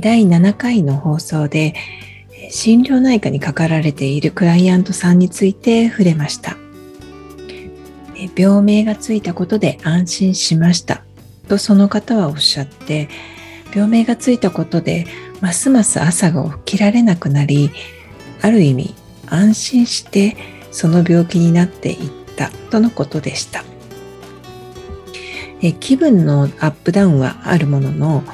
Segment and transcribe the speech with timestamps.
[0.00, 1.74] 第7回の放送で
[2.50, 6.56] 心療内科にかかられているクライアントさんについて触れました。
[8.36, 11.02] 病名がついたことで安心しました。
[11.48, 13.08] とその方はおっしゃって
[13.74, 15.06] 病名がついたことで
[15.40, 17.70] ますます朝が起きられなくなり
[18.40, 18.94] ある意味
[19.26, 20.36] 安心して
[20.70, 22.50] その病気になっていった。
[22.70, 23.64] とのことでした。
[25.60, 28.24] え気分のアップダウンはあるものの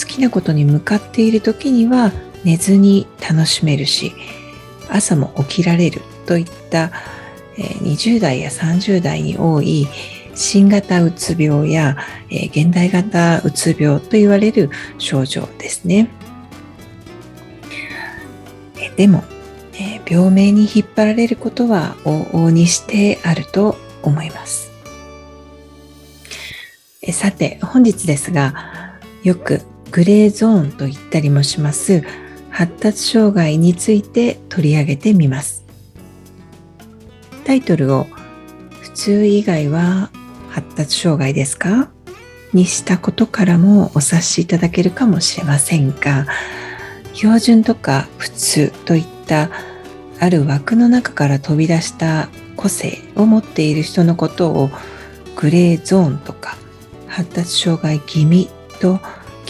[0.00, 2.12] 好きなことに向かっている時には
[2.44, 4.12] 寝ずに楽しめるし
[4.88, 6.90] 朝も起きられるといった
[7.56, 9.86] 20代や30代に多い
[10.34, 11.98] 新型うつ病や
[12.30, 16.08] 現代型うつ病と言われる症状ですね。
[18.96, 19.22] でも
[20.08, 24.70] 病名に引っ張られることは往々にしてあると思います。
[27.12, 28.54] さて本日ですが
[29.22, 32.04] よくグレーゾーンと言ったりもします
[32.50, 35.64] 発達障害について取り上げてみます。
[37.44, 38.06] タイトルを
[38.80, 40.10] 普通以外は
[40.50, 41.90] 発達障害ですか？
[42.52, 46.26] にしたことからもお察しいただけるかもしれませんが
[47.12, 49.50] 標準とか普通といった
[50.18, 54.70] ある枠の中から飛び出した個性を持っている人のことを
[55.36, 56.56] グレーゾーンとか
[57.06, 58.48] 発達障害気味
[58.80, 59.00] と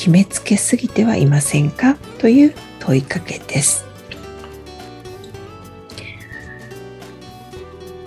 [0.01, 1.99] 決めつけすぎてはいませんか？
[2.17, 3.85] という問いかけです。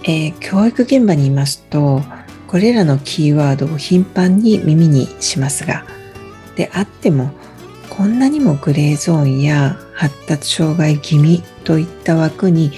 [0.03, 2.01] えー、教育現場にいますと
[2.47, 5.85] これらのキーワードを頻繁に耳にしますが
[6.55, 7.29] であっても
[7.91, 12.71] こんなにもグレーゾーンや発達障害気味といった枠に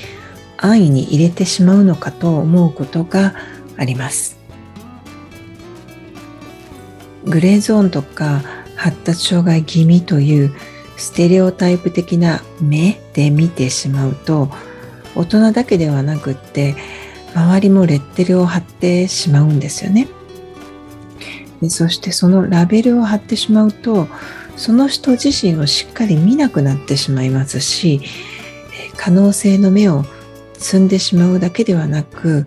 [0.57, 3.33] 安易に入れてしまうのかと思うことが
[3.77, 4.37] あります。
[7.23, 8.43] グレーゾーンとか
[8.75, 10.55] 発達障害気味という
[10.97, 14.49] ステレオタイプ的な目で見てしまうと
[15.15, 16.75] 大人だけではなくって
[17.33, 20.07] 周りもレッテルを貼ってしまうんですよね。
[21.61, 24.07] でそしてそのラベルを貼ってしまうと
[24.57, 28.01] その人自身をしっかり見なくなってしまいますし
[28.97, 30.05] 可能性の目を
[30.53, 32.45] 積んでしまうだけではなく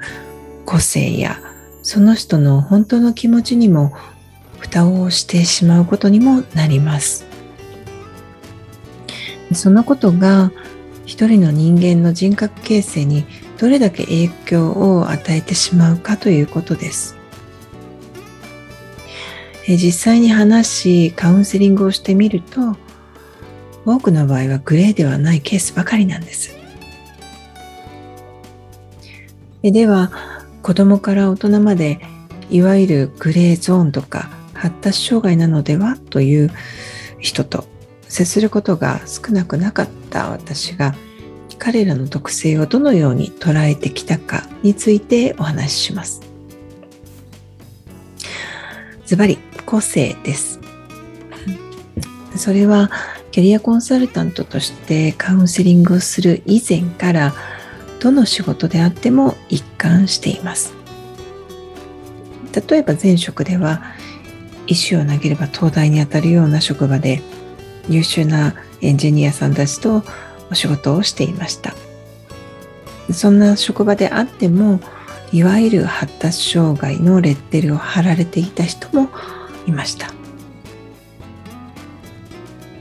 [0.65, 1.41] 個性や
[1.83, 3.93] その人の本当の気持ちにも
[4.59, 7.27] 蓋をしてしまうことにもなります。
[9.53, 10.53] そのことが
[11.07, 13.25] 一人の人間の人格形成に
[13.59, 17.17] どれだけ影響を与えてしまうかということです。
[19.67, 22.77] 実際に話しカウンセリングをしてみると
[23.85, 26.57] 多くの場合はグレーではないケースばかりなんです。
[29.63, 30.11] では
[30.63, 32.01] 子供から大人まで
[32.51, 36.51] いわゆるグレーゾーンとか発達障害なのではという
[37.21, 37.65] 人と
[38.09, 40.95] 接することが少なくなかった私が
[41.59, 46.21] 彼らの特性をどのように捉えてきたかについてお話しします。
[49.07, 50.61] ズバリ個性です。
[52.37, 52.91] それは
[53.33, 57.35] キャリアコンサルタントとしてカウンセリングをする以前から
[58.01, 60.73] どの仕事であっても一貫しています。
[62.69, 63.83] 例えば前職では
[64.69, 67.23] 石を投げれば東大に当たるような職場で
[67.89, 70.05] 優秀なエンジニアさんたちと
[70.51, 71.75] お仕事をしていました。
[73.13, 74.81] そんな職場であっても
[75.33, 79.09] いわゆる発達障害のレッテルを貼られていた人も
[79.67, 80.13] いました。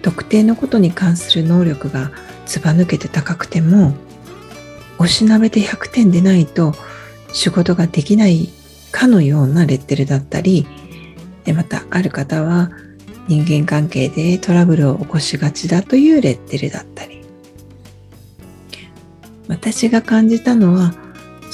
[0.01, 2.11] 特定のことに関する能力が
[2.45, 3.93] ずば抜けて高くても
[4.99, 6.73] おしなべて100点でないと
[7.33, 8.49] 仕事ができない
[8.91, 10.65] かのようなレッテルだったり
[11.47, 12.69] でまたある方は
[13.29, 17.23] 人間関係でトラブルを起こしがちだというレッテルだったり
[19.47, 20.93] 私が感じたのは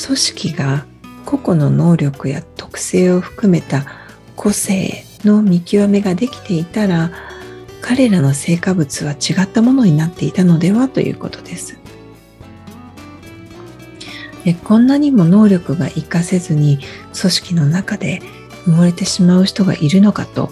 [0.04, 0.88] 組織が
[1.26, 3.86] 個々の能力や特性を含めた
[4.36, 7.12] 個性の見極めができていたら
[7.82, 11.78] 彼らの成果物は違ったものになっていたのではということです
[14.44, 14.56] で。
[14.56, 16.80] こんなにも能力が活かせずに
[17.20, 18.24] 組織の中で
[18.68, 20.52] 埋もれてしまう人がいるのかと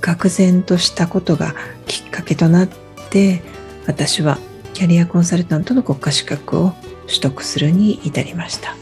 [0.00, 1.54] 愕然としたことが
[1.86, 2.68] きっかけとなっ
[3.10, 3.42] て
[3.86, 4.38] 私は
[4.74, 6.72] キャリアコンサルタントの国家資格を
[7.06, 8.76] 取得するに至りました、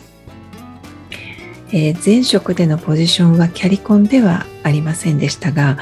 [1.69, 5.79] えー、前職でのポジションはキャリコンではありませんでしたが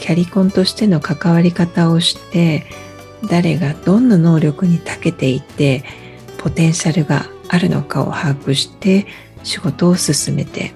[0.00, 2.66] キャリコンとしての関わり方をして
[3.30, 5.84] 誰がどんな能力に長けていて
[6.38, 9.06] ポテンシャルがあるのかを把握して
[9.42, 10.72] 仕事を進めて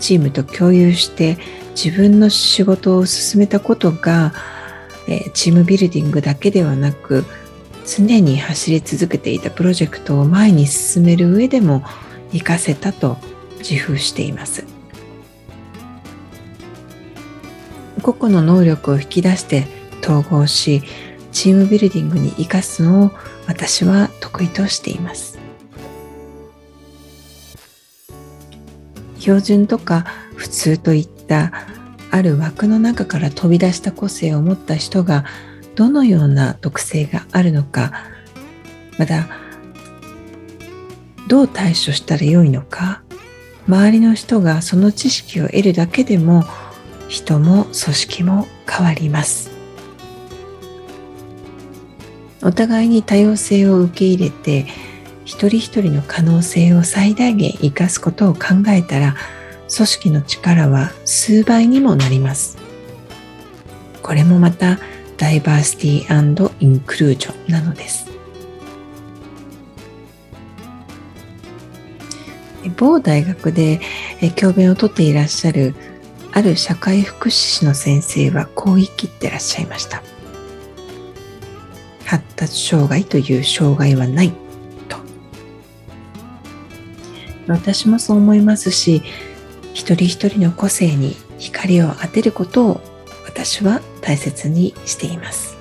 [0.00, 1.38] チームと共有して
[1.76, 4.32] 自分の仕事を進めたことが、
[5.08, 7.24] えチームビルディングだけではなく
[7.86, 11.82] 常に走り続けていたプロジェクトを前に進める上でも
[12.32, 13.16] 活かせたと
[13.58, 14.64] 自負しています。
[18.02, 19.66] 個々の能力を引き出して
[20.02, 20.82] 統合し
[21.32, 23.10] チームビルディングに生かすのを
[23.46, 25.39] 私は得意としています。
[29.20, 31.52] 標準とか普通といった
[32.10, 35.24] ある枠の中から飛び出した個性を持った人が
[35.76, 37.92] どのような特性があるのか
[38.98, 39.28] また
[41.28, 43.02] どう対処したらよいのか
[43.68, 46.44] 周りの人がその知識を得るだけでも
[47.08, 49.50] 人も組織も変わります。
[52.42, 54.66] お互いに多様性を受け入れて
[55.24, 59.14] 一人一人の可能性を最大限生かすことを考えたら
[59.74, 62.58] 組織の力は数倍にもなります。
[64.02, 64.78] これもまた
[65.16, 68.10] ダイバーシティインクルージョンなのです。
[72.76, 73.80] 某大学で
[74.36, 75.74] 教鞭をとっていらっしゃる
[76.32, 80.02] ある社会福祉士の先生はこう言い切ってらっしゃいました。
[82.04, 84.32] 発達障害という障害はない。
[87.52, 89.02] 私もそう思いますし
[89.72, 92.80] 一人一人の個性に光を当てることを
[93.26, 95.56] 私は大切にしています。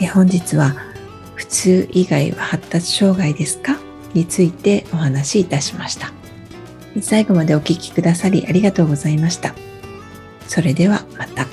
[0.00, 0.74] え本日は
[1.34, 3.78] 普通以外は発達障害ですか？
[4.14, 6.12] についてお話しいたしました。
[7.00, 9.54] 最後までお聴きくださりありがとうございました。
[10.48, 11.46] それではまた。